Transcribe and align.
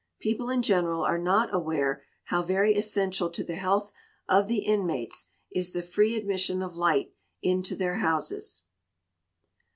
People 0.19 0.49
in 0.49 0.63
general 0.63 1.03
are 1.03 1.19
not 1.19 1.53
aware 1.53 2.01
how 2.23 2.41
very 2.41 2.73
essential 2.73 3.29
to 3.29 3.43
the 3.43 3.53
health 3.53 3.93
of 4.27 4.47
the 4.47 4.65
inmates 4.65 5.27
is 5.51 5.73
the 5.73 5.83
free 5.83 6.15
admission 6.15 6.63
of 6.63 6.75
light 6.75 7.13
into 7.43 7.75
their 7.75 7.97
houses. 7.97 8.63